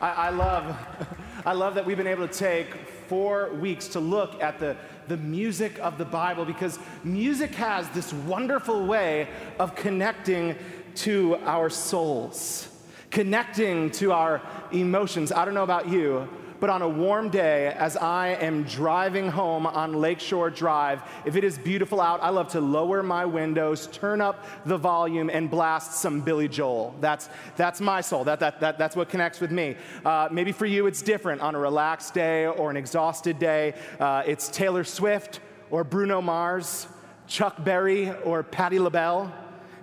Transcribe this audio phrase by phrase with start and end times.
[0.00, 0.76] I, I, love,
[1.46, 2.74] I love that we've been able to take
[3.08, 4.76] four weeks to look at the,
[5.08, 9.28] the music of the Bible because music has this wonderful way
[9.58, 10.54] of connecting
[10.96, 12.68] to our souls,
[13.10, 14.42] connecting to our
[14.72, 15.32] emotions.
[15.32, 16.28] I don't know about you,
[16.60, 21.44] but on a warm day, as I am driving home on Lakeshore Drive, if it
[21.44, 25.92] is beautiful out, I love to lower my windows, turn up the volume, and blast
[25.92, 26.94] some Billy Joel.
[27.00, 28.24] That's, that's my soul.
[28.24, 29.76] That, that, that, that's what connects with me.
[30.04, 31.40] Uh, maybe for you, it's different.
[31.40, 36.88] On a relaxed day or an exhausted day, uh, it's Taylor Swift or Bruno Mars,
[37.26, 39.32] Chuck Berry or Patti LaBelle,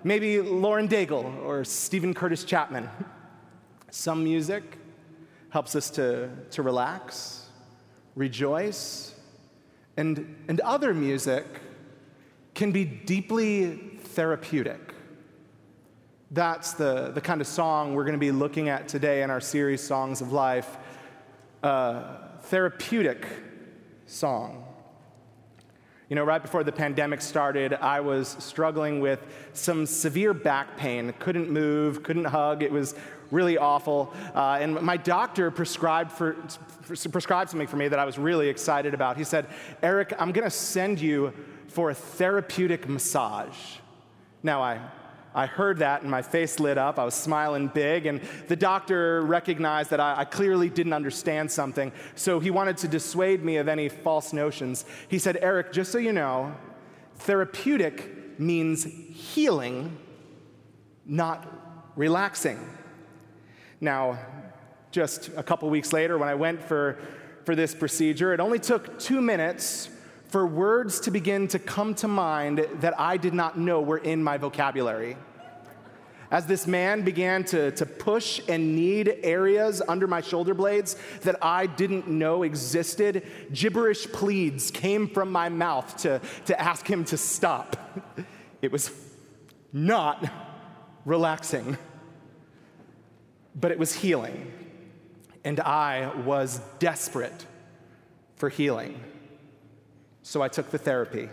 [0.03, 2.89] maybe Lauren Daigle or Steven Curtis Chapman.
[3.91, 4.77] Some music
[5.55, 7.45] helps us to, to relax,
[8.17, 9.15] rejoice,
[9.95, 11.45] and, and other music
[12.53, 14.93] can be deeply therapeutic.
[16.31, 19.39] That's the, the kind of song we're going to be looking at today in our
[19.39, 20.75] series, Songs of Life.
[21.63, 23.25] A therapeutic
[24.07, 24.65] song.
[26.09, 31.13] You know, right before the pandemic started, I was struggling with some severe back pain.
[31.17, 32.61] Couldn't move, couldn't hug.
[32.61, 32.93] It was
[33.31, 34.13] really awful.
[34.33, 36.35] Uh, and my doctor prescribed, for,
[37.11, 39.17] prescribed something for me that I was really excited about.
[39.17, 39.47] He said,
[39.81, 41.33] Eric, I'm going to send you
[41.67, 43.57] for a therapeutic massage.
[44.43, 44.79] Now, I,
[45.33, 46.97] I heard that and my face lit up.
[46.97, 51.91] I was smiling big, and the doctor recognized that I, I, clearly didn't understand something,
[52.15, 54.85] so he wanted to dissuade me of any false notions.
[55.09, 56.55] He said, Eric, just so you know,
[57.17, 59.97] therapeutic means healing,
[61.05, 62.59] not relaxing.
[63.81, 64.19] Now,
[64.91, 66.97] just a couple weeks later, when I went for,
[67.43, 69.89] for this procedure, it only took two minutes
[70.29, 74.23] for words to begin to come to mind that I did not know were in
[74.23, 75.17] my vocabulary.
[76.31, 81.37] As this man began to, to push and knead areas under my shoulder blades that
[81.41, 87.17] I didn't know existed, gibberish pleads came from my mouth to, to ask him to
[87.17, 87.77] stop.
[88.61, 88.91] It was
[89.71, 90.25] not
[91.05, 91.77] relaxing
[93.55, 94.51] but it was healing.
[95.43, 97.45] And I was desperate
[98.35, 98.99] for healing.
[100.23, 101.29] So I took the therapy.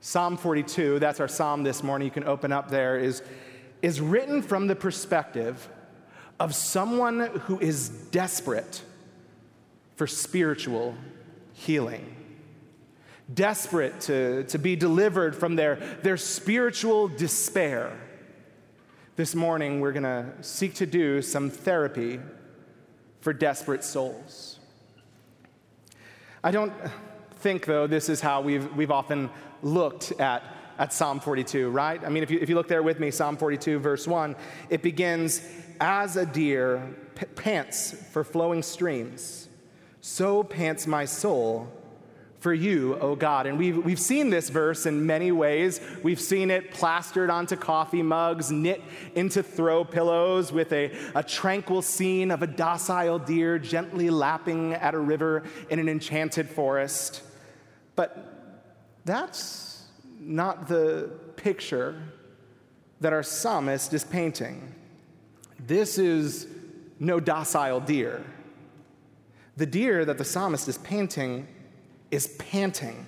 [0.00, 3.22] Psalm 42, that's our psalm this morning, you can open up there, is,
[3.82, 5.68] is written from the perspective
[6.38, 8.82] of someone who is desperate
[9.96, 10.94] for spiritual
[11.54, 12.14] healing.
[13.32, 17.96] Desperate to, to be delivered from their, their spiritual despair
[19.16, 22.20] this morning, we're going to seek to do some therapy
[23.20, 24.58] for desperate souls.
[26.44, 26.74] I don't
[27.36, 29.30] think, though, this is how we've, we've often
[29.62, 30.44] looked at,
[30.78, 32.04] at Psalm 42, right?
[32.04, 34.36] I mean, if you, if you look there with me, Psalm 42, verse 1,
[34.68, 35.40] it begins,
[35.80, 39.48] As a deer p- pants for flowing streams,
[40.02, 41.72] so pants my soul
[42.40, 43.46] for you, O God.
[43.46, 45.80] And we've, we've seen this verse in many ways.
[46.02, 48.82] We've seen it plastered onto coffee mugs, knit
[49.14, 54.94] into throw pillows, with a, a tranquil scene of a docile deer gently lapping at
[54.94, 57.22] a river in an enchanted forest.
[57.94, 58.32] But
[59.04, 59.84] that's
[60.20, 62.00] not the picture
[63.00, 64.74] that our psalmist is painting.
[65.58, 66.46] This is
[66.98, 68.24] no docile deer.
[69.56, 71.46] The deer that the psalmist is painting
[72.10, 73.06] is panting.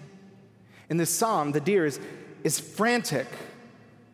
[0.90, 2.00] In this psalm, the deer is,
[2.44, 3.26] is frantic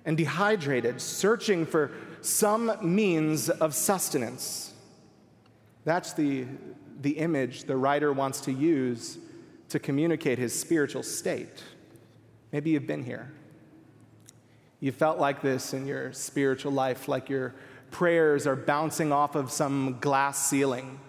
[0.04, 1.90] and dehydrated, searching for
[2.20, 4.72] some means of sustenance.
[5.84, 6.46] That's the,
[7.00, 9.18] the image the writer wants to use
[9.68, 11.62] to communicate his spiritual state.
[12.52, 13.32] Maybe you've been here.
[14.80, 17.54] You felt like this in your spiritual life, like your
[17.90, 21.00] prayers are bouncing off of some glass ceiling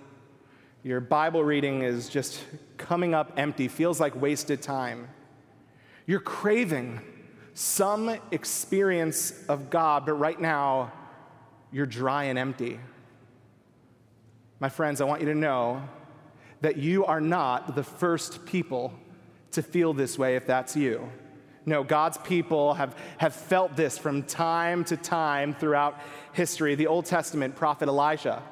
[0.86, 2.44] your Bible reading is just
[2.78, 5.08] coming up empty, feels like wasted time.
[6.06, 7.02] You're craving
[7.56, 10.94] some experience of God, but right now,
[11.72, 12.80] you're dry and empty.
[14.60, 15.82] My friends, I want you to know
[16.62, 18.94] that you are not the first people
[19.54, 21.10] to feel this way if that's you.
[21.66, 26.00] No, God's people have, have felt this from time to time throughout
[26.34, 26.76] history.
[26.76, 28.44] The Old Testament prophet Elijah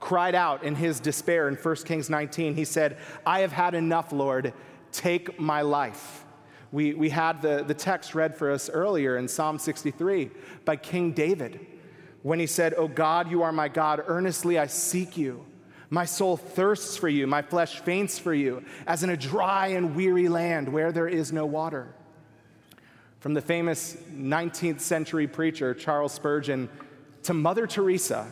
[0.00, 2.54] cried out in his despair in 1 Kings 19.
[2.54, 4.52] He said, I have had enough, Lord.
[4.92, 6.24] Take my life.
[6.72, 10.30] We, we had the, the text read for us earlier in Psalm 63
[10.64, 11.66] by King David
[12.22, 14.02] when he said, O God, you are my God.
[14.06, 15.44] Earnestly I seek you.
[15.90, 17.26] My soul thirsts for you.
[17.26, 21.32] My flesh faints for you, as in a dry and weary land where there is
[21.32, 21.92] no water.
[23.18, 26.68] From the famous 19th century preacher Charles Spurgeon
[27.24, 28.28] to Mother Teresa,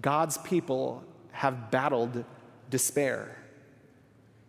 [0.00, 1.02] God's people
[1.32, 2.24] have battled
[2.70, 3.36] despair.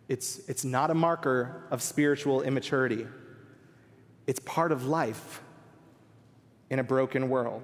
[0.08, 3.06] It's, it's not a marker of spiritual immaturity,
[4.26, 5.42] it's part of life
[6.70, 7.62] in a broken world.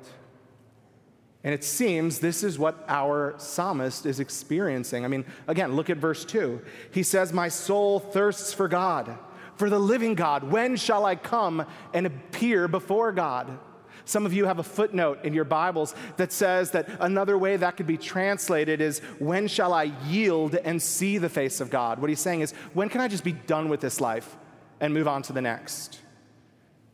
[1.45, 5.05] And it seems this is what our psalmist is experiencing.
[5.05, 6.61] I mean, again, look at verse 2.
[6.91, 9.17] He says, My soul thirsts for God,
[9.55, 10.43] for the living God.
[10.45, 11.65] When shall I come
[11.95, 13.59] and appear before God?
[14.05, 17.77] Some of you have a footnote in your Bibles that says that another way that
[17.77, 21.99] could be translated is, When shall I yield and see the face of God?
[21.99, 24.37] What he's saying is, When can I just be done with this life
[24.81, 26.01] and move on to the next?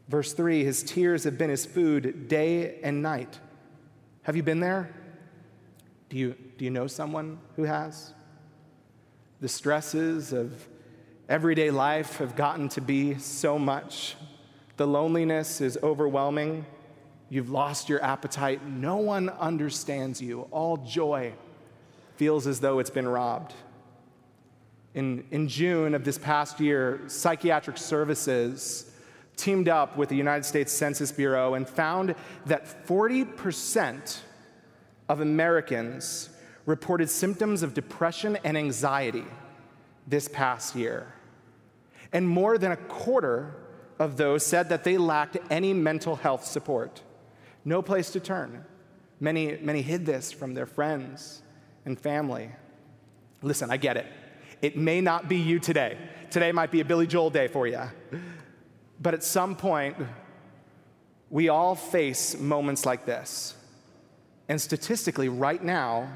[0.08, 3.38] Verse 3 His tears have been his food day and night.
[4.22, 4.94] Have you been there?
[6.08, 8.12] Do you, do you know someone who has?
[9.40, 10.68] The stresses of
[11.28, 14.16] everyday life have gotten to be so much.
[14.76, 16.66] The loneliness is overwhelming.
[17.34, 18.64] You've lost your appetite.
[18.64, 20.42] No one understands you.
[20.52, 21.32] All joy
[22.14, 23.54] feels as though it's been robbed.
[24.94, 28.88] In, in June of this past year, Psychiatric Services
[29.36, 32.14] teamed up with the United States Census Bureau and found
[32.46, 34.18] that 40%
[35.08, 36.28] of Americans
[36.66, 39.26] reported symptoms of depression and anxiety
[40.06, 41.12] this past year.
[42.12, 43.56] And more than a quarter
[43.98, 47.02] of those said that they lacked any mental health support
[47.64, 48.64] no place to turn.
[49.20, 51.42] Many, many hid this from their friends
[51.84, 52.50] and family.
[53.42, 54.06] Listen, I get it.
[54.60, 55.98] It may not be you today.
[56.30, 57.82] Today might be a Billy Joel day for you.
[59.00, 59.96] But at some point,
[61.30, 63.54] we all face moments like this.
[64.48, 66.08] And statistically, right now,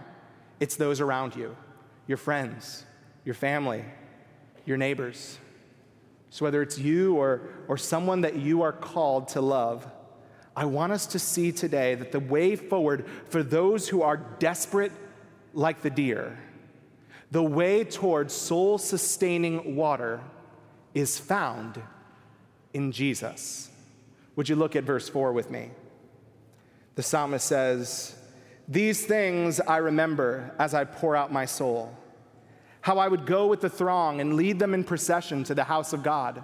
[0.60, 1.56] it's those around you
[2.06, 2.84] your friends,
[3.24, 3.84] your family,
[4.64, 5.38] your neighbors.
[6.30, 9.90] So, whether it's you or, or someone that you are called to love,
[10.58, 14.90] I want us to see today that the way forward for those who are desperate
[15.55, 16.37] like the deer,
[17.31, 20.20] the way toward soul sustaining water
[20.94, 21.81] is found
[22.75, 23.70] in Jesus.
[24.34, 25.70] Would you look at verse 4 with me?
[26.96, 28.16] The psalmist says,
[28.66, 31.96] These things I remember as I pour out my soul,
[32.81, 35.93] how I would go with the throng and lead them in procession to the house
[35.93, 36.43] of God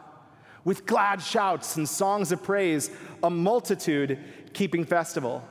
[0.64, 2.90] with glad shouts and songs of praise,
[3.22, 4.18] a multitude
[4.52, 5.46] keeping festival.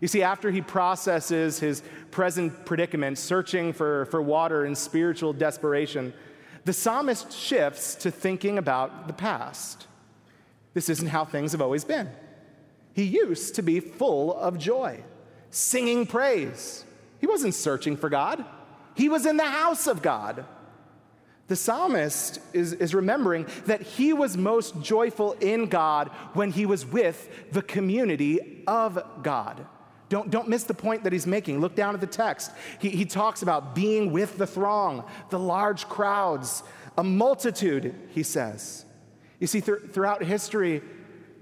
[0.00, 6.12] You see, after he processes his present predicament, searching for, for water in spiritual desperation,
[6.64, 9.86] the psalmist shifts to thinking about the past.
[10.74, 12.08] This isn't how things have always been.
[12.92, 15.02] He used to be full of joy,
[15.50, 16.84] singing praise.
[17.20, 18.44] He wasn't searching for God,
[18.94, 20.44] he was in the house of God.
[21.48, 26.86] The psalmist is, is remembering that he was most joyful in God when he was
[26.86, 29.66] with the community of God.
[30.10, 31.60] Don't, don't miss the point that he's making.
[31.60, 32.50] Look down at the text.
[32.78, 36.62] He, he talks about being with the throng, the large crowds,
[36.96, 38.84] a multitude, he says.
[39.40, 40.82] You see, th- throughout history,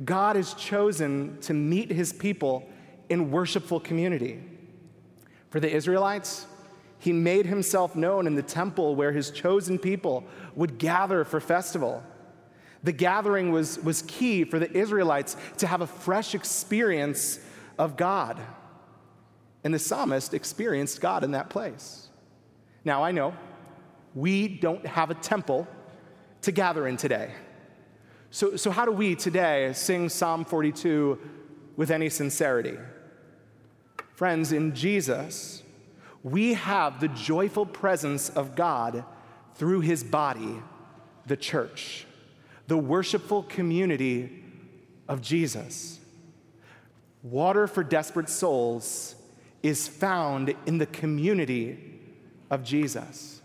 [0.05, 2.69] God has chosen to meet his people
[3.08, 4.43] in worshipful community.
[5.50, 6.47] For the Israelites,
[7.06, 10.25] he made himself known in the temple where his chosen people
[10.56, 12.03] would gather for festival.
[12.82, 17.39] The gathering was, was key for the Israelites to have a fresh experience
[17.79, 18.41] of God.
[19.63, 22.08] And the psalmist experienced God in that place.
[22.84, 23.36] Now, I know
[24.17, 25.69] we don't have a temple
[26.43, 27.31] to gather in today.
[28.32, 31.20] So, so how do we today sing Psalm 42
[31.77, 32.77] with any sincerity?
[34.17, 35.63] Friends, in Jesus,
[36.27, 39.05] we have the joyful presence of God
[39.55, 40.61] through his body,
[41.25, 42.05] the church,
[42.67, 44.43] the worshipful community
[45.06, 46.01] of Jesus.
[47.23, 49.15] Water for desperate souls
[49.63, 52.01] is found in the community
[52.51, 53.41] of Jesus.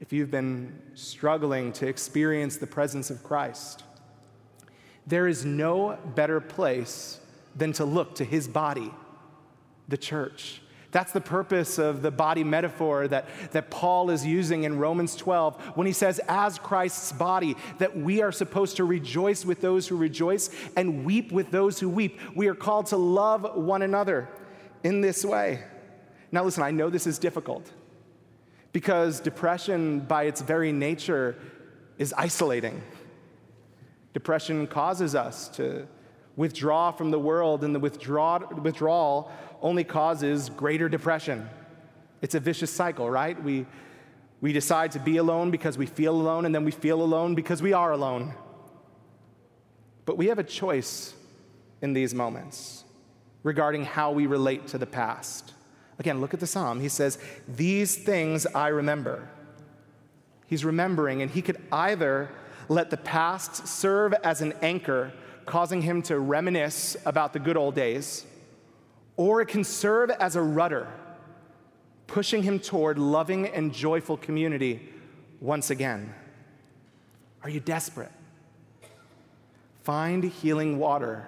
[0.00, 3.84] If you've been struggling to experience the presence of Christ,
[5.06, 7.20] there is no better place
[7.54, 8.90] than to look to his body,
[9.86, 14.78] the church that's the purpose of the body metaphor that, that Paul is using in
[14.78, 19.60] Romans 12 when he says, as Christ's body, that we are supposed to rejoice with
[19.60, 22.18] those who rejoice and weep with those who weep.
[22.34, 24.28] We are called to love one another
[24.82, 25.62] in this way.
[26.32, 27.70] Now, listen, I know this is difficult
[28.72, 31.36] because depression, by its very nature,
[31.98, 32.82] is isolating.
[34.14, 35.86] Depression causes us to
[36.38, 39.28] withdraw from the world, and the withdraw, withdrawal
[39.60, 41.50] only causes greater depression.
[42.22, 43.42] It's a vicious cycle, right?
[43.42, 43.66] We,
[44.40, 47.60] we decide to be alone because we feel alone, and then we feel alone because
[47.60, 48.34] we are alone.
[50.04, 51.12] But we have a choice
[51.82, 52.84] in these moments
[53.42, 55.54] regarding how we relate to the past.
[55.98, 56.78] Again, look at the psalm.
[56.78, 57.18] He says,
[57.48, 59.28] These things I remember.
[60.46, 62.30] He's remembering, and he could either
[62.68, 65.12] let the past serve as an anchor,
[65.48, 68.26] causing him to reminisce about the good old days,
[69.16, 70.86] or it can serve as a rudder,
[72.06, 74.86] pushing him toward loving and joyful community
[75.40, 76.14] once again.
[77.42, 78.12] Are you desperate?
[79.84, 81.26] Find healing water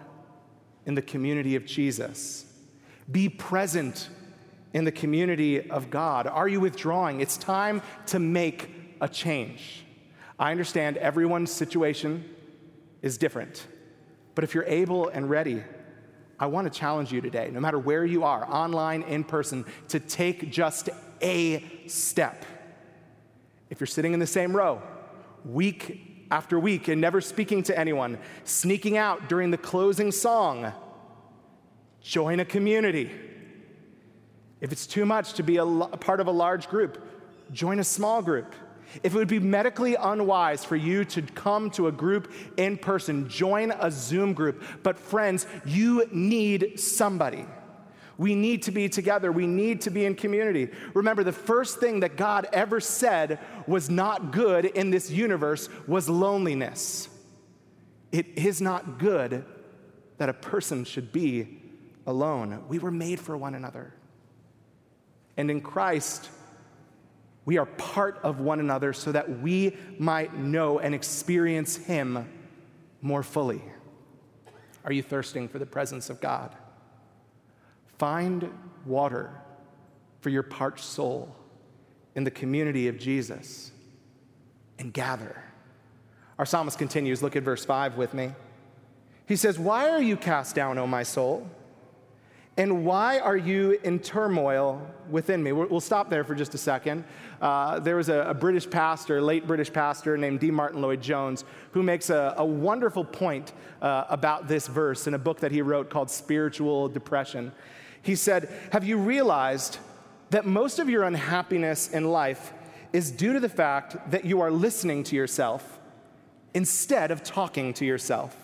[0.85, 2.45] in the community of Jesus.
[3.11, 4.11] Be present
[4.75, 6.27] in the community of God.
[6.27, 7.23] Are you withdrawing?
[7.23, 8.69] It's time to make
[9.01, 9.87] a change.
[10.39, 12.25] I understand everyone's situation
[13.01, 13.67] is different,
[14.35, 15.63] but if you're able and ready,
[16.39, 20.01] I want to challenge you today, no matter where you are, online, in person, to
[20.01, 20.89] take just
[21.21, 22.45] a step.
[23.69, 24.83] If you're sitting in the same row,
[25.45, 30.73] week after week, and never speaking to anyone, sneaking out during the closing song,
[32.01, 33.11] join a community.
[34.61, 37.07] If it's too much to be a, part of a large group,
[37.53, 38.55] join a small group.
[39.03, 43.29] If it would be medically unwise for you to come to a group in person,
[43.29, 44.63] join a Zoom group.
[44.83, 47.47] But, friends, you need somebody.
[48.19, 49.33] We need to be together.
[49.33, 50.69] We need to be in community.
[50.93, 56.09] Remember, the first thing that God ever said was not good in this universe was
[56.09, 57.09] loneliness.
[58.13, 59.45] It is not good
[60.19, 61.63] that a person should be
[62.07, 62.65] alone.
[62.69, 63.95] We were made for one another.
[65.39, 66.29] And in Christ,
[67.51, 72.31] we are part of one another so that we might know and experience Him
[73.03, 73.61] more fully.
[74.85, 76.55] Are you thirsting for the presence of God?
[77.99, 78.53] Find
[78.87, 79.33] water
[80.21, 81.35] for your parched soul
[82.15, 83.73] in the community of Jesus
[84.79, 85.43] and gather.
[86.39, 87.21] Our psalmist continues.
[87.21, 88.31] Look at verse 5 with me.
[89.27, 91.51] He says, Why are you cast down, O my soul?
[92.57, 95.53] And why are you in turmoil within me?
[95.53, 97.05] We'll stop there for just a second.
[97.41, 100.51] Uh, there was a, a, British pastor, late British pastor named D.
[100.51, 105.41] Martyn Lloyd-Jones, who makes a, a wonderful point uh, about this verse in a book
[105.41, 107.53] that he wrote called Spiritual Depression.
[108.03, 109.79] He said, Have you realized
[110.31, 112.53] that most of your unhappiness in life
[112.93, 115.79] is due to the fact that you are listening to yourself
[116.53, 118.37] instead of talking to yourself?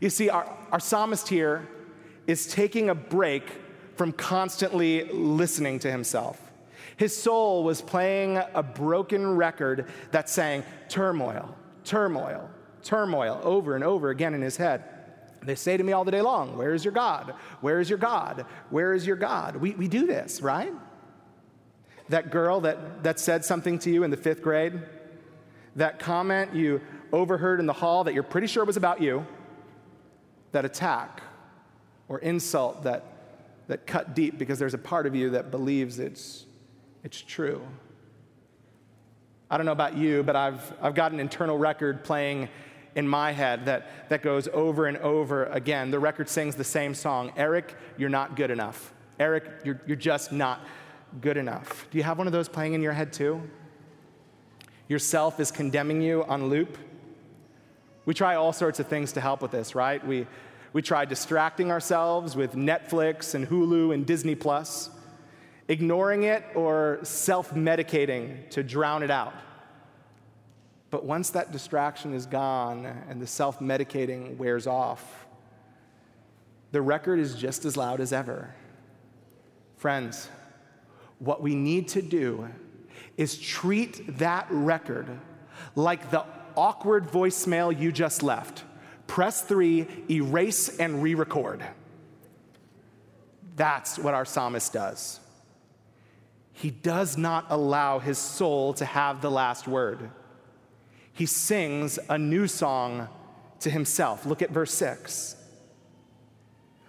[0.00, 1.68] You see, our, our psalmist here
[2.26, 3.44] is taking a break
[3.96, 6.52] from constantly listening to himself.
[6.96, 12.50] His soul was playing a broken record that sang turmoil, turmoil,
[12.82, 14.84] turmoil over and over again in his head.
[15.42, 17.34] They say to me all the day long, Where is your God?
[17.60, 18.46] Where is your God?
[18.70, 19.56] Where is your God?
[19.56, 20.72] We, we do this, right?
[22.08, 24.80] That girl that, that said something to you in the fifth grade,
[25.76, 26.80] that comment you
[27.12, 29.26] overheard in the hall that you're pretty sure was about you,
[30.52, 31.22] that attack
[32.08, 33.04] or insult that,
[33.68, 36.44] that cut deep because there's a part of you that believes it's,
[37.04, 37.62] it's true.
[39.50, 42.48] I don't know about you, but I've, I've got an internal record playing
[42.94, 45.90] in my head that, that goes over and over again.
[45.90, 48.92] The record sings the same song Eric, you're not good enough.
[49.18, 50.60] Eric, you're, you're just not
[51.20, 51.86] good enough.
[51.90, 53.42] Do you have one of those playing in your head too?
[54.88, 56.76] Yourself is condemning you on loop.
[58.04, 60.04] We try all sorts of things to help with this, right?
[60.04, 60.26] We,
[60.72, 64.90] we try distracting ourselves with Netflix and Hulu and Disney Plus,
[65.68, 69.34] ignoring it or self medicating to drown it out.
[70.90, 75.26] But once that distraction is gone and the self medicating wears off,
[76.72, 78.54] the record is just as loud as ever.
[79.76, 80.28] Friends,
[81.18, 82.48] what we need to do
[83.16, 85.06] is treat that record
[85.76, 86.24] like the
[86.56, 88.64] awkward voicemail you just left
[89.12, 91.62] press three, erase and re record.
[93.56, 95.20] That's what our psalmist does.
[96.54, 100.10] He does not allow his soul to have the last word.
[101.12, 103.06] He sings a new song
[103.60, 104.24] to himself.
[104.24, 105.36] Look at verse 6.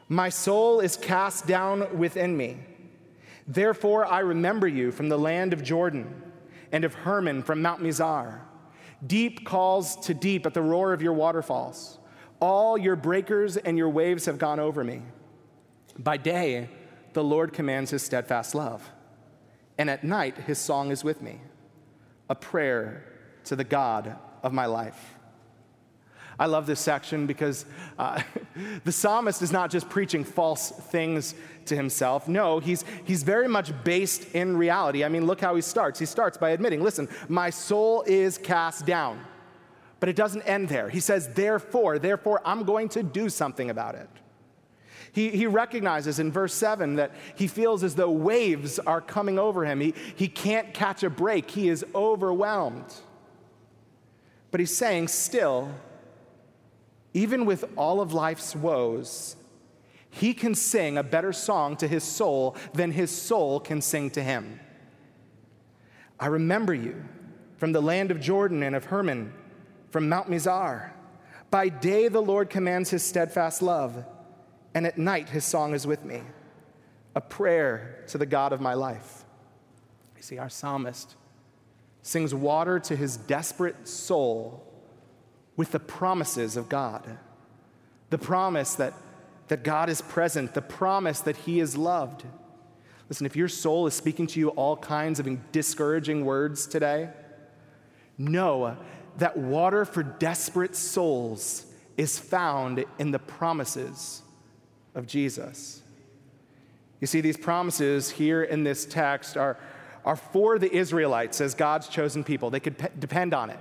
[0.07, 2.59] My soul is cast down within me.
[3.49, 6.23] Therefore, I remember you from the land of Jordan
[6.71, 8.39] and of Hermon from Mount Mizar.
[9.05, 11.99] Deep calls to deep at the roar of your waterfalls.
[12.43, 15.01] All your breakers and your waves have gone over me.
[15.97, 16.67] By day,
[17.13, 18.91] the Lord commands his steadfast love,
[19.77, 21.39] and at night, his song is with me,
[22.29, 23.05] a prayer
[23.45, 25.15] to the God of my life.
[26.37, 27.65] I love this section because
[27.97, 28.21] uh,
[28.83, 31.35] the psalmist is not just preaching false things
[31.67, 32.27] to himself.
[32.27, 35.05] No, he's, he's very much based in reality.
[35.05, 35.97] I mean, look how he starts.
[35.97, 39.17] He starts by admitting, listen, my soul is cast down.
[40.03, 40.89] But it doesn't end there.
[40.89, 44.09] He says, therefore, therefore, I'm going to do something about it.
[45.13, 49.63] He, he recognizes in verse 7 that he feels as though waves are coming over
[49.63, 49.79] him.
[49.79, 52.93] He, he can't catch a break, he is overwhelmed.
[54.51, 55.71] But he's saying, still,
[57.13, 59.37] even with all of life's woes,
[60.09, 64.21] he can sing a better song to his soul than his soul can sing to
[64.21, 64.59] him.
[66.19, 67.05] I remember you
[67.55, 69.31] from the land of Jordan and of Hermon,
[69.93, 70.89] from Mount Mizar.
[71.51, 74.03] By day, the Lord commands his steadfast love,
[74.73, 76.23] and at night, his song is with me,
[77.15, 79.23] a prayer to the God of my life.
[80.17, 81.15] You see, our psalmist
[82.01, 84.65] sings water to his desperate soul
[85.55, 87.19] with the promises of God.
[88.09, 88.95] The promise that,
[89.49, 92.23] that God is present, the promise that He is loved.
[93.09, 97.09] Listen, if your soul is speaking to you all kinds of discouraging words today,
[98.17, 98.75] know
[99.17, 101.65] that water for desperate souls
[101.97, 104.21] is found in the promises
[104.95, 105.81] of Jesus.
[106.99, 109.57] You see, these promises here in this text are,
[110.05, 112.49] are for the Israelites as God's chosen people.
[112.49, 113.59] They could pe- depend on it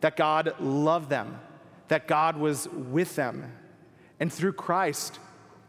[0.00, 1.38] that God loved them,
[1.88, 3.52] that God was with them.
[4.18, 5.20] And through Christ,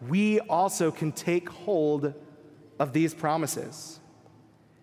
[0.07, 2.13] we also can take hold
[2.79, 3.99] of these promises.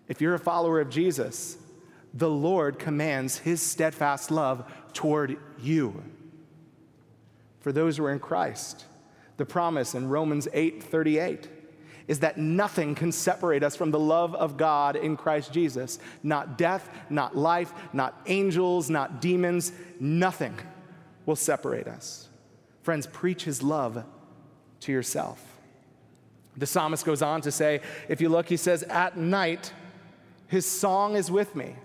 [0.07, 1.57] If you're a follower of Jesus,
[2.13, 6.03] the Lord commands his steadfast love toward you.
[7.61, 8.85] For those who are in Christ,
[9.37, 11.49] the promise in Romans 8 38
[12.07, 15.99] is that nothing can separate us from the love of God in Christ Jesus.
[16.23, 20.57] Not death, not life, not angels, not demons, nothing
[21.25, 22.27] will separate us.
[22.81, 24.03] Friends, preach his love
[24.81, 25.41] to yourself.
[26.57, 29.71] The psalmist goes on to say, if you look, he says, At night,
[30.47, 31.75] his song is with me.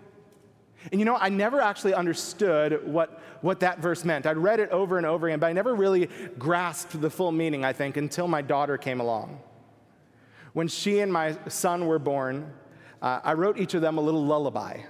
[0.91, 4.27] And you know, I never actually understood what, what that verse meant.
[4.27, 7.65] I'd read it over and over again, but I never really grasped the full meaning,
[7.65, 9.41] I think, until my daughter came along.
[10.53, 12.53] When she and my son were born,
[13.03, 14.81] uh, I wrote each of them a little lullaby.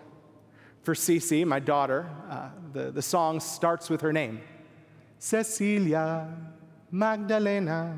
[0.83, 4.41] For Cece, my daughter, uh, the, the song starts with her name
[5.19, 6.29] Cecilia
[6.91, 7.97] Magdalena.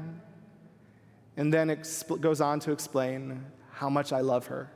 [1.36, 4.70] And then it goes on to explain how much I love her.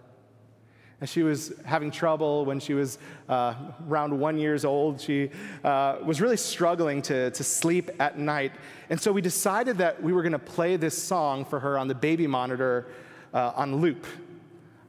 [1.04, 3.54] She was having trouble when she was uh,
[3.88, 5.00] around one years old.
[5.00, 5.30] She
[5.64, 8.52] uh, was really struggling to, to sleep at night.
[8.88, 11.88] And so we decided that we were going to play this song for her on
[11.88, 12.86] the baby monitor
[13.34, 14.06] uh, on loop.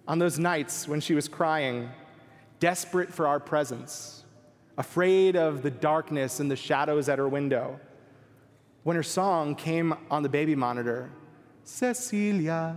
[0.08, 1.90] On those nights when she was crying,
[2.60, 4.24] desperate for our presence,
[4.78, 7.80] afraid of the darkness and the shadows at her window,
[8.84, 11.10] when her song came on the baby monitor,
[11.64, 12.76] Cecilia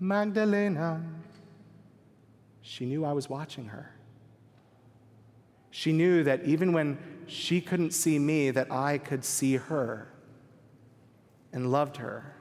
[0.00, 1.02] Magdalena
[2.68, 3.90] she knew I was watching her.
[5.70, 10.12] She knew that even when she couldn't see me, that I could see her
[11.50, 12.34] and loved her.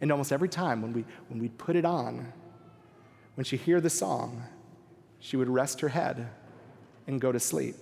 [0.00, 2.32] And almost every time when we when we put it on,
[3.34, 4.44] when she hear the song,
[5.20, 6.26] she would rest her head
[7.06, 7.76] and go to sleep.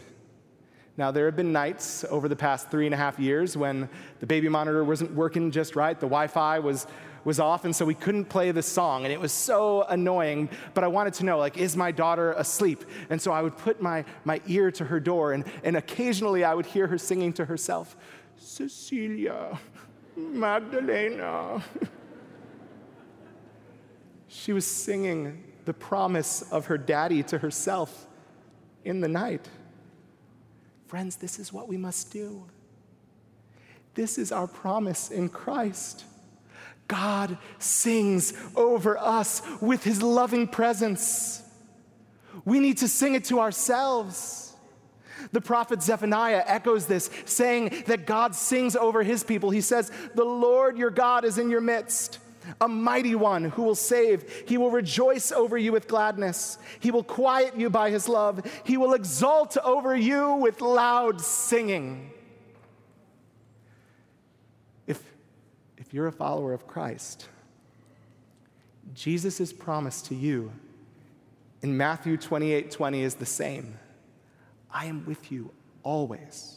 [0.97, 4.27] Now, there have been nights over the past three and a half years when the
[4.27, 6.89] baby monitor wasn't working just right, the Wi Fi was
[7.25, 10.49] was off, and so we couldn't play the song, and it was so annoying.
[10.75, 12.85] But I wanted to know, like, is my daughter asleep?
[13.11, 16.55] And so I would put my, my ear to her door, and, and occasionally I
[16.55, 17.97] would hear her singing to herself,
[18.37, 19.59] Cecilia,
[20.17, 21.63] Magdalena.
[24.29, 28.09] she was singing the promise of her daddy to herself
[28.85, 29.49] in the night.
[30.87, 32.47] Friends, this is what we must do.
[33.95, 36.05] This is our promise in Christ.
[36.89, 41.43] God sings over us with his loving presence.
[42.45, 44.55] We need to sing it to ourselves.
[45.31, 49.51] The prophet Zephaniah echoes this, saying that God sings over his people.
[49.51, 52.19] He says, The Lord your God is in your midst,
[52.61, 54.45] a mighty one who will save.
[54.49, 56.59] He will rejoice over you with gladness.
[56.81, 58.45] He will quiet you by his love.
[58.65, 62.11] He will exult over you with loud singing.
[65.93, 67.29] You're a follower of Christ,
[68.95, 70.53] Jesus' promise to you
[71.63, 73.79] in Matthew 28 20 is the same
[74.71, 75.53] I am with you
[75.83, 76.57] always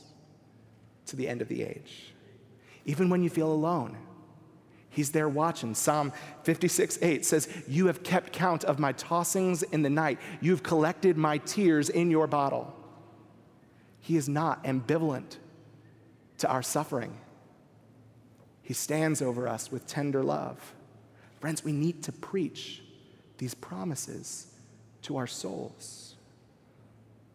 [1.08, 2.14] to the end of the age.
[2.86, 3.98] Even when you feel alone,
[4.96, 5.76] He's there watching.
[5.76, 10.20] Psalm 56 8 says, You have kept count of my tossings in the night.
[10.40, 12.74] You've collected my tears in your bottle.
[14.00, 15.36] He is not ambivalent
[16.38, 17.18] to our suffering.
[18.66, 20.74] He stands over us with tender love.
[21.40, 22.82] Friends, we need to preach
[23.38, 24.48] these promises
[25.04, 26.16] to our souls.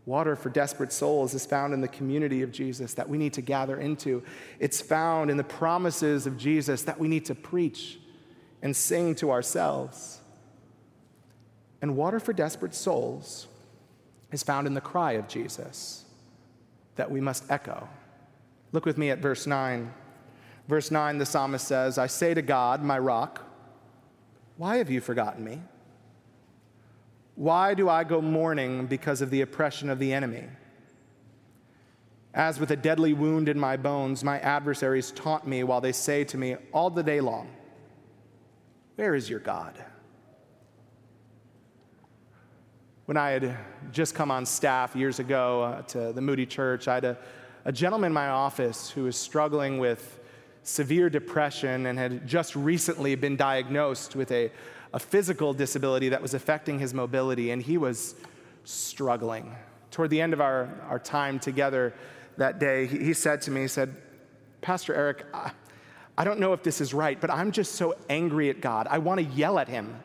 [0.06, 3.42] Water for desperate souls is found in the community of Jesus that we need to
[3.42, 4.24] gather into.
[4.58, 8.00] It's found in the promises of Jesus that we need to preach
[8.60, 10.20] and sing to ourselves.
[11.80, 13.46] And water for desperate souls
[14.32, 16.04] is found in the cry of Jesus
[16.96, 17.88] that we must echo.
[18.72, 19.94] Look with me at verse 9.
[20.70, 23.42] Verse 9, the psalmist says, I say to God, my rock,
[24.56, 25.60] why have you forgotten me?
[27.34, 30.44] Why do I go mourning because of the oppression of the enemy?
[32.34, 36.22] As with a deadly wound in my bones, my adversaries taunt me while they say
[36.22, 37.50] to me all the day long,
[38.94, 39.74] Where is your God?
[43.06, 43.56] When I had
[43.90, 47.18] just come on staff years ago uh, to the Moody Church, I had a,
[47.64, 50.18] a gentleman in my office who was struggling with
[50.62, 54.50] severe depression and had just recently been diagnosed with a
[54.92, 58.14] a physical disability that was affecting his mobility, and he was
[58.64, 59.54] struggling.
[59.90, 61.94] Toward the end of our, our time together
[62.36, 63.94] that day, he, he said to me, he said,
[64.60, 65.52] Pastor Eric, I,
[66.18, 68.86] I don't know if this is right, but I'm just so angry at God.
[68.90, 69.96] I want to yell at him.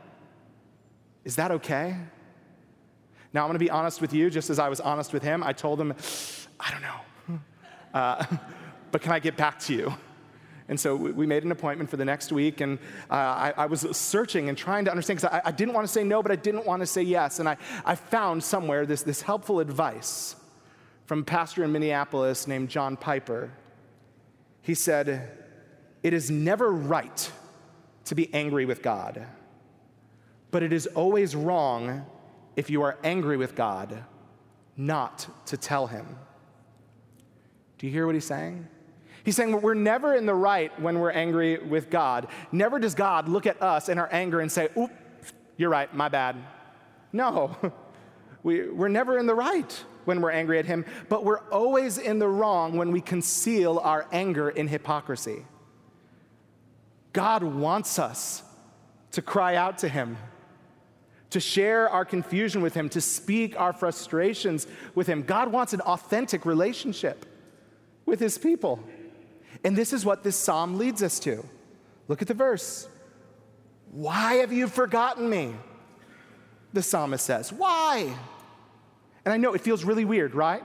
[1.24, 1.98] Is that okay?
[3.34, 5.44] Now, I'm going to be honest with you, just as I was honest with him.
[5.44, 5.94] I told him,
[6.60, 7.40] I don't know.
[7.94, 8.26] Uh,
[8.92, 9.94] but can I get back to you?
[10.68, 12.80] And so we made an appointment for the next week, and
[13.12, 15.94] uh, I, I, was searching and trying to understand because I, I, didn't want to
[15.94, 17.40] say no, but I didn't want to say yes.
[17.40, 20.36] And I, I found somewhere this, this helpful advice
[21.06, 23.52] from a pastor in Minneapolis named John Piper.
[24.64, 25.38] He said,
[26.02, 27.32] It is never right
[28.06, 29.24] to be angry with God,
[30.50, 32.08] but it is always wrong
[32.56, 34.04] if you are angry with God
[34.78, 36.18] not to tell him.
[37.78, 38.68] Do you hear what he's saying?
[39.26, 42.28] He's saying we're never in the right when we're angry with God.
[42.52, 44.92] Never does God look at us in our anger and say, Oop,
[45.58, 46.36] you're right, my bad.
[47.12, 47.56] No,
[48.44, 52.20] we, we're never in the right when we're angry at Him, but we're always in
[52.20, 55.44] the wrong when we conceal our anger in hypocrisy.
[57.12, 58.44] God wants us
[59.14, 60.18] to cry out to Him,
[61.32, 65.24] to share our confusion with Him, to speak our frustrations with Him.
[65.24, 67.26] God wants an authentic relationship
[68.06, 68.84] with His people.
[69.66, 71.44] And this is what this psalm leads us to.
[72.08, 72.88] Look at the verse.
[73.92, 75.56] Why have you forgotten me?
[76.72, 78.16] The psalmist says, Why?
[79.26, 80.62] And I know it feels really weird, right?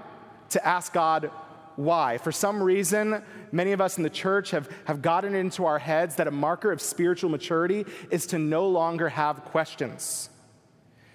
[0.50, 1.30] To ask God
[1.76, 2.18] why.
[2.18, 6.16] For some reason, many of us in the church have, have gotten into our heads
[6.16, 10.28] that a marker of spiritual maturity is to no longer have questions.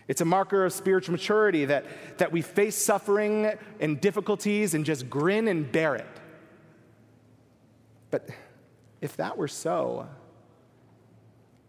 [0.07, 1.85] It's a marker of spiritual maturity that,
[2.17, 6.07] that we face suffering and difficulties and just grin and bear it.
[8.15, 8.29] But
[9.01, 10.07] if that were so,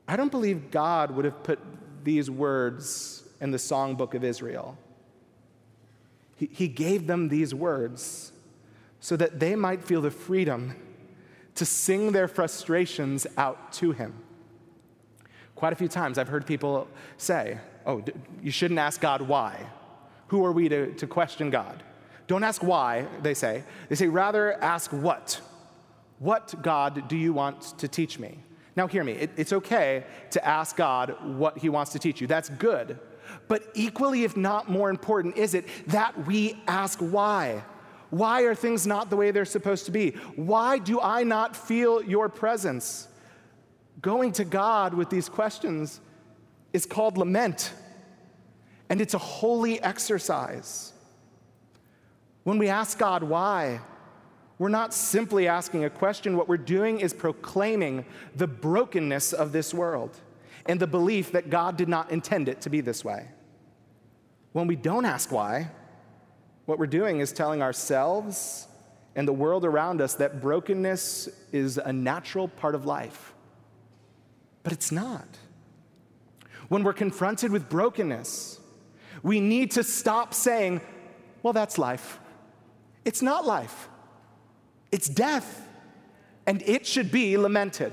[0.06, 1.58] I don't believe God would have put
[2.04, 4.78] these words in the songbook of Israel.
[6.36, 8.30] He, he gave them these words
[9.00, 10.76] so that they might feel the freedom
[11.56, 14.14] to sing their frustrations out to Him.
[15.56, 18.04] Quite a few times I've heard people say, Oh,
[18.40, 19.68] you shouldn't ask God why.
[20.28, 21.82] Who are we to, to question God?
[22.28, 23.64] Don't ask why, they say.
[23.88, 25.40] They say, rather ask what.
[26.18, 28.38] What, God, do you want to teach me?
[28.76, 29.12] Now, hear me.
[29.12, 32.26] It, it's okay to ask God what He wants to teach you.
[32.26, 32.98] That's good.
[33.48, 37.64] But equally, if not more important, is it that we ask why?
[38.10, 40.10] Why are things not the way they're supposed to be?
[40.36, 43.08] Why do I not feel your presence?
[44.00, 46.00] Going to God with these questions
[46.72, 47.72] is called lament,
[48.88, 50.92] and it's a holy exercise.
[52.44, 53.80] When we ask God why,
[54.58, 56.36] we're not simply asking a question.
[56.36, 60.18] What we're doing is proclaiming the brokenness of this world
[60.64, 63.28] and the belief that God did not intend it to be this way.
[64.52, 65.70] When we don't ask why,
[66.64, 68.66] what we're doing is telling ourselves
[69.14, 73.34] and the world around us that brokenness is a natural part of life.
[74.62, 75.28] But it's not.
[76.68, 78.58] When we're confronted with brokenness,
[79.22, 80.80] we need to stop saying,
[81.42, 82.18] well, that's life.
[83.04, 83.88] It's not life.
[84.96, 85.68] It's death,
[86.46, 87.92] and it should be lamented.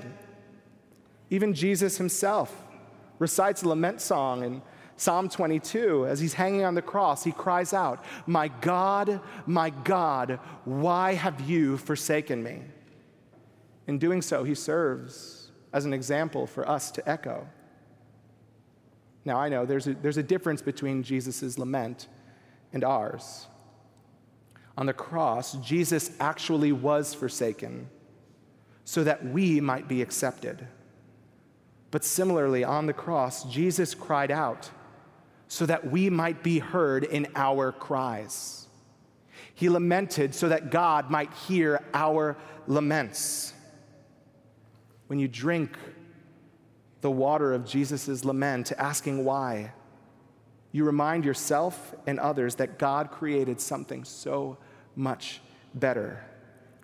[1.28, 2.64] Even Jesus himself
[3.18, 4.62] recites a lament song in
[4.96, 6.06] Psalm 22.
[6.06, 11.42] As he's hanging on the cross, he cries out, My God, my God, why have
[11.42, 12.62] you forsaken me?
[13.86, 17.46] In doing so, he serves as an example for us to echo.
[19.26, 22.08] Now, I know there's a, there's a difference between Jesus' lament
[22.72, 23.46] and ours.
[24.76, 27.88] On the cross, Jesus actually was forsaken
[28.84, 30.66] so that we might be accepted.
[31.90, 34.70] But similarly, on the cross, Jesus cried out,
[35.46, 38.66] so that we might be heard in our cries.
[39.54, 43.52] He lamented so that God might hear our laments.
[45.06, 45.78] When you drink
[47.00, 49.72] the water of Jesus' lament, asking why,
[50.72, 54.58] you remind yourself and others that God created something so
[54.96, 55.40] much
[55.74, 56.24] better.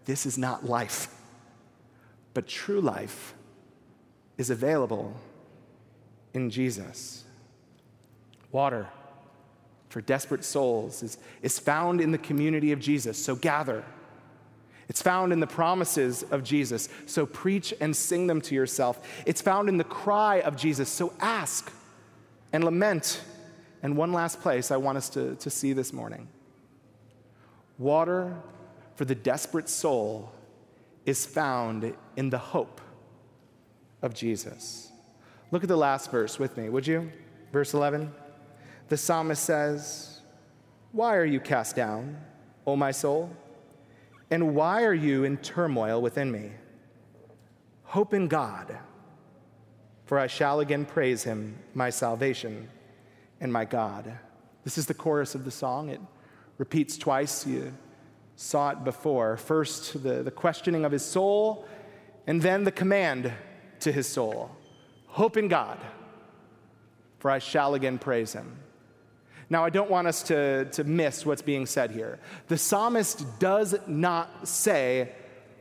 [0.05, 1.09] This is not life,
[2.35, 3.35] but true life
[4.39, 5.15] is available
[6.35, 7.25] in Jesus.
[8.53, 8.89] Water
[9.89, 13.85] for desperate souls is, is found in the community of Jesus, so gather.
[14.89, 19.07] It's found in the promises of Jesus, so preach and sing them to yourself.
[19.27, 21.73] It's found in the cry of Jesus, so ask
[22.53, 23.23] and lament
[23.83, 26.29] and one last place I want us to, to see this morning
[27.81, 28.37] water
[28.95, 30.31] for the desperate soul
[31.07, 32.81] is found in the hope
[34.03, 34.93] of Jesus.
[35.51, 37.11] Look at the last verse with me, would you?
[37.53, 38.13] Verse 11.
[38.89, 40.21] The psalmist says,
[40.93, 42.19] Why are you cast down,
[42.67, 43.35] O my soul?
[44.31, 46.53] And why are you in turmoil within me?
[47.85, 48.79] Hope in God,
[50.05, 52.69] for I shall again praise him, my salvation
[53.41, 54.17] and my God.
[54.63, 55.89] This is the chorus of the song.
[55.89, 56.01] It
[56.61, 57.47] repeats twice.
[57.47, 57.73] You
[58.37, 59.39] saw it before.
[59.39, 61.67] First, the, the questioning of his soul,
[62.27, 63.33] and then the command
[63.81, 64.51] to his soul
[65.07, 65.79] Hope in God,
[67.19, 68.59] for I shall again praise him.
[69.49, 72.21] Now, I don't want us to, to miss what's being said here.
[72.47, 75.13] The psalmist does not say,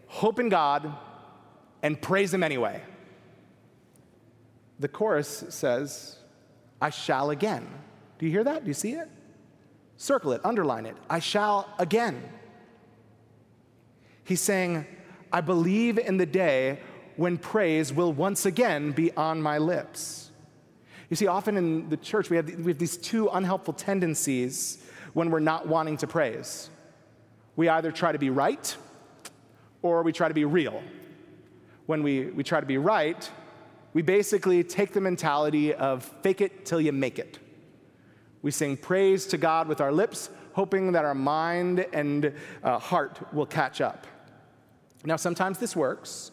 [0.07, 0.93] Hope in God
[1.81, 2.83] and praise him anyway.
[4.79, 6.17] The chorus says,
[6.81, 7.67] I shall again.
[8.19, 8.63] Do you hear that?
[8.63, 9.09] Do you see it?
[9.99, 10.95] Circle it, underline it.
[11.09, 12.23] I shall again.
[14.23, 14.85] He's saying,
[15.29, 16.79] I believe in the day
[17.17, 20.31] when praise will once again be on my lips.
[21.09, 24.81] You see, often in the church, we have, we have these two unhelpful tendencies
[25.12, 26.69] when we're not wanting to praise.
[27.57, 28.73] We either try to be right
[29.81, 30.81] or we try to be real.
[31.88, 33.29] When we, we try to be right,
[33.93, 37.38] we basically take the mentality of fake it till you make it.
[38.41, 43.34] We sing praise to God with our lips, hoping that our mind and uh, heart
[43.34, 44.08] will catch up.
[45.06, 46.32] Now, sometimes this works,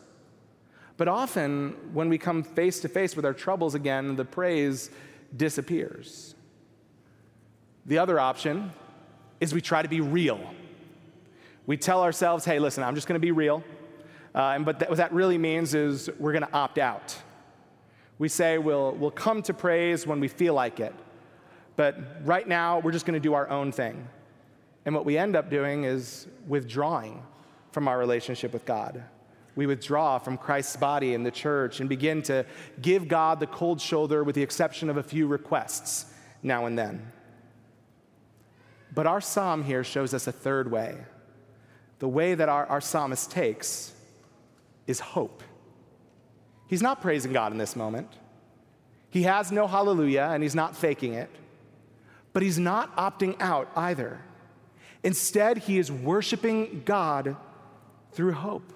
[0.96, 4.90] but often when we come face to face with our troubles again, the praise
[5.36, 6.34] disappears.
[7.84, 8.72] The other option
[9.40, 10.40] is we try to be real.
[11.66, 13.62] We tell ourselves, hey, listen, I'm just going to be real.
[14.34, 17.16] Uh, and, but that, what that really means is we're going to opt out.
[18.18, 20.94] We say we'll, we'll come to praise when we feel like it.
[21.76, 24.08] But right now, we're just going to do our own thing.
[24.84, 27.22] And what we end up doing is withdrawing
[27.72, 29.02] from our relationship with God.
[29.54, 32.44] We withdraw from Christ's body in the church and begin to
[32.80, 36.06] give God the cold shoulder with the exception of a few requests
[36.42, 37.10] now and then.
[38.94, 40.96] But our psalm here shows us a third way.
[41.98, 43.92] The way that our, our psalmist takes
[44.86, 45.42] is hope.
[46.68, 48.10] He's not praising God in this moment.
[49.10, 51.30] He has no hallelujah and he's not faking it.
[52.36, 54.20] But he's not opting out either.
[55.02, 57.34] Instead, he is worshiping God
[58.12, 58.74] through hope.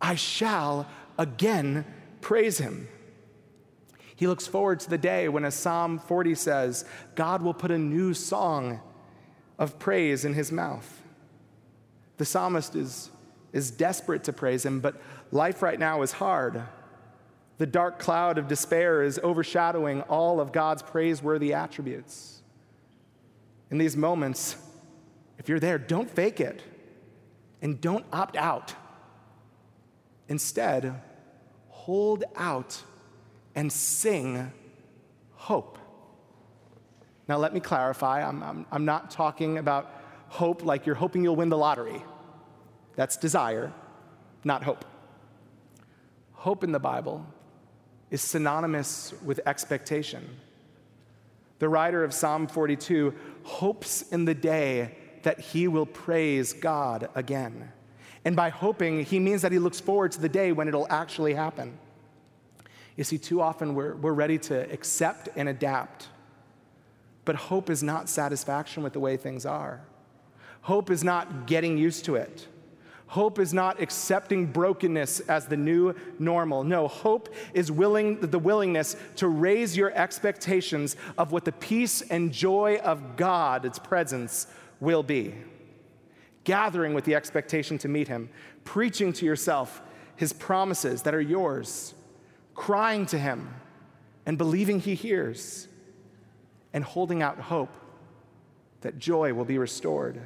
[0.00, 0.86] I shall
[1.18, 1.84] again
[2.20, 2.86] praise him.
[4.14, 6.84] He looks forward to the day when, as Psalm 40 says,
[7.16, 8.80] God will put a new song
[9.58, 11.02] of praise in his mouth.
[12.18, 13.10] The psalmist is,
[13.52, 14.94] is desperate to praise him, but
[15.32, 16.62] life right now is hard.
[17.58, 22.39] The dark cloud of despair is overshadowing all of God's praiseworthy attributes.
[23.70, 24.56] In these moments,
[25.38, 26.62] if you're there, don't fake it
[27.62, 28.74] and don't opt out.
[30.28, 31.00] Instead,
[31.68, 32.82] hold out
[33.54, 34.52] and sing
[35.34, 35.78] hope.
[37.28, 41.36] Now, let me clarify I'm, I'm, I'm, not talking about hope like you're hoping you'll
[41.36, 42.02] win the lottery.
[42.96, 43.72] That's desire,
[44.44, 44.84] not hope.
[46.32, 47.24] Hope in the Bible
[48.10, 50.28] is synonymous with expectation.
[51.60, 57.70] The writer of Psalm 42 hopes in the day that he will praise God again.
[58.24, 61.34] And by hoping, he means that he looks forward to the day when it'll actually
[61.34, 61.78] happen.
[62.96, 66.08] You see, too often we're, we're ready to accept and adapt,
[67.24, 69.82] but hope is not satisfaction with the way things are.
[70.62, 72.48] Hope is not getting used to it.
[73.10, 76.62] Hope is not accepting brokenness as the new normal.
[76.62, 82.32] No, hope is willing, the willingness to raise your expectations of what the peace and
[82.32, 84.46] joy of God, its presence,
[84.78, 85.34] will be.
[86.44, 88.28] Gathering with the expectation to meet Him,
[88.62, 89.82] preaching to yourself
[90.14, 91.94] His promises that are yours,
[92.54, 93.52] crying to Him,
[94.24, 95.66] and believing He hears.
[96.72, 97.70] and holding out hope
[98.82, 100.20] that joy will be restored.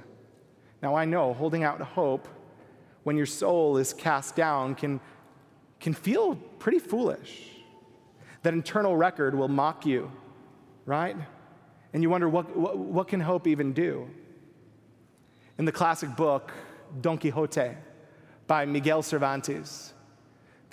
[0.83, 2.29] Now, I know holding out hope
[3.05, 5.01] when your soul is cast down can,
[5.79, 7.51] can feel pretty foolish.
[8.43, 10.11] That internal record will mock you,
[10.85, 11.17] right?
[11.93, 14.11] And you wonder, what, what, what can hope even do?
[15.57, 16.53] In the classic book,
[17.01, 17.71] Don Quixote
[18.47, 19.94] by Miguel Cervantes,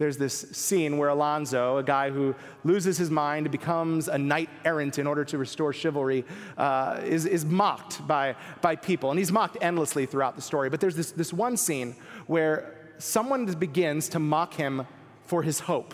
[0.02, 2.34] there's this scene where Alonso, a guy who
[2.64, 6.26] loses his mind, becomes a knight errant in order to restore chivalry,
[6.58, 9.12] uh, is, is mocked by, by people.
[9.12, 10.70] And he's mocked endlessly throughout the story.
[10.70, 11.96] But there's this, this one scene
[12.28, 14.88] where someone begins to mock him
[15.26, 15.94] for his hope.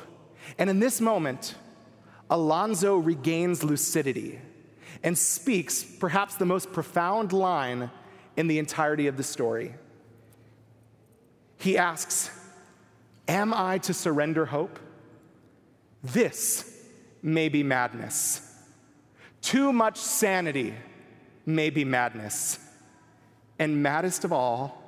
[0.57, 1.55] And in this moment,
[2.29, 4.39] Alonso regains lucidity
[5.03, 7.91] and speaks perhaps the most profound line
[8.35, 9.73] in the entirety of the story.
[11.57, 12.29] He asks,
[13.27, 14.79] Am I to surrender hope?
[16.03, 16.73] This
[17.21, 18.41] may be madness.
[19.41, 20.73] Too much sanity
[21.45, 22.59] may be madness.
[23.59, 24.83] And maddest of all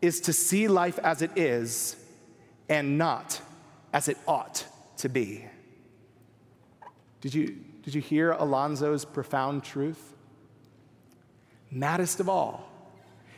[0.00, 1.96] is to see life as it is
[2.68, 3.40] and not
[3.92, 4.66] as it ought
[4.98, 5.44] to be.
[7.20, 10.12] Did you, did you hear Alonso's profound truth?
[11.70, 12.68] Maddest of all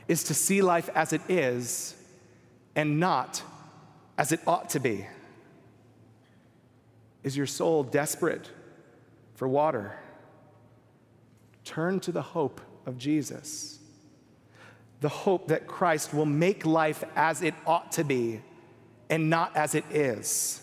[0.09, 1.95] is to see life as it is
[2.75, 3.43] and not
[4.19, 5.07] as it ought to be?
[7.23, 8.51] Is your soul desperate
[9.35, 9.99] for water?
[11.65, 13.79] Turn to the hope of Jesus.
[15.01, 18.41] The hope that Christ will make life as it ought to be
[19.11, 20.63] and not as it is.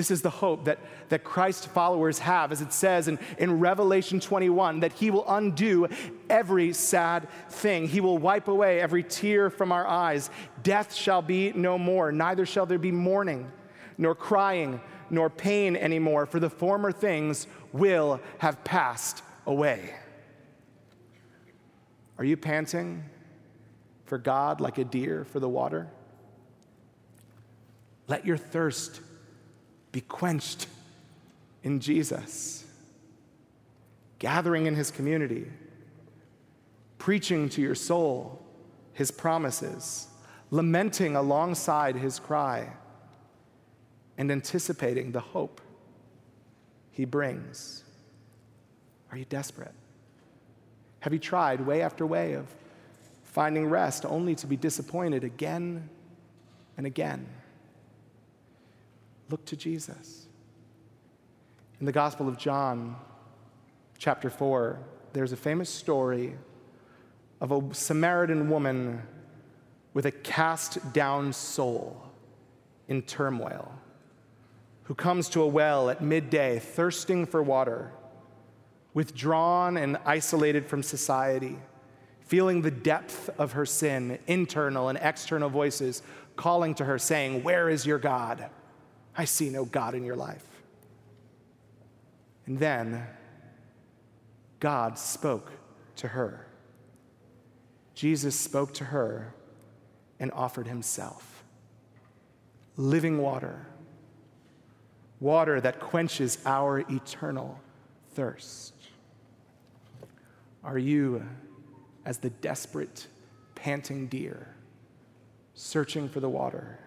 [0.00, 0.78] This is the hope that,
[1.10, 5.88] that Christ followers have, as it says in, in Revelation 21, that He will undo
[6.30, 7.86] every sad thing.
[7.86, 10.30] He will wipe away every tear from our eyes.
[10.62, 13.52] Death shall be no more, neither shall there be mourning,
[13.98, 19.92] nor crying, nor pain anymore, for the former things will have passed away.
[22.16, 23.04] Are you panting
[24.06, 25.88] for God like a deer for the water?
[28.08, 29.02] Let your thirst
[29.92, 30.66] be quenched
[31.62, 32.64] in Jesus,
[34.18, 35.46] gathering in his community,
[36.98, 38.42] preaching to your soul
[38.92, 40.08] his promises,
[40.50, 42.68] lamenting alongside his cry,
[44.18, 45.60] and anticipating the hope
[46.90, 47.84] he brings.
[49.10, 49.72] Are you desperate?
[51.00, 52.46] Have you tried way after way of
[53.24, 55.88] finding rest only to be disappointed again
[56.76, 57.26] and again?
[59.30, 60.26] Look to Jesus.
[61.78, 62.96] In the Gospel of John,
[63.96, 64.80] chapter 4,
[65.12, 66.34] there's a famous story
[67.40, 69.02] of a Samaritan woman
[69.94, 72.02] with a cast down soul
[72.88, 73.72] in turmoil
[74.82, 77.92] who comes to a well at midday thirsting for water,
[78.94, 81.56] withdrawn and isolated from society,
[82.18, 86.02] feeling the depth of her sin, internal and external voices
[86.34, 88.50] calling to her, saying, Where is your God?
[89.20, 90.46] I see no God in your life.
[92.46, 93.06] And then
[94.60, 95.52] God spoke
[95.96, 96.46] to her.
[97.94, 99.34] Jesus spoke to her
[100.20, 101.44] and offered himself
[102.78, 103.66] living water,
[105.20, 107.60] water that quenches our eternal
[108.14, 108.72] thirst.
[110.64, 111.22] Are you,
[112.06, 113.06] as the desperate,
[113.54, 114.54] panting deer,
[115.52, 116.78] searching for the water?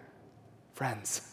[0.73, 1.32] Friends,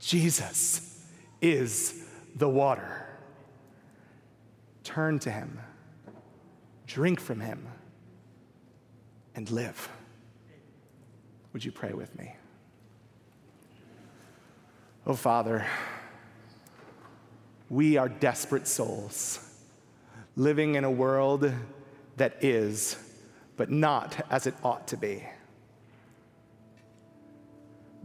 [0.00, 1.04] Jesus
[1.42, 3.06] is the water.
[4.82, 5.60] Turn to him,
[6.86, 7.66] drink from him,
[9.34, 9.88] and live.
[11.52, 12.34] Would you pray with me?
[15.06, 15.66] Oh, Father,
[17.68, 19.46] we are desperate souls
[20.34, 21.52] living in a world
[22.16, 22.96] that is,
[23.56, 25.22] but not as it ought to be.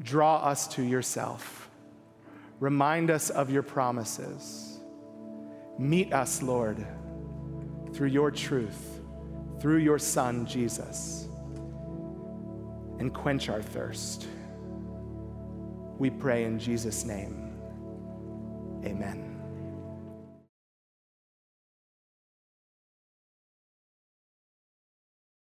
[0.03, 1.64] Draw us to yourself
[2.59, 4.79] Remind us of your promises.
[5.77, 6.85] Meet us, Lord,
[7.93, 9.01] through your truth,
[9.59, 11.27] through your Son, Jesus,
[12.99, 14.27] and quench our thirst.
[15.97, 17.53] We pray in Jesus' name.
[18.85, 19.34] Amen.